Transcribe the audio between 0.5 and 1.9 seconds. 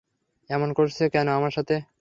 এমন করছ কেন আমার সাথে?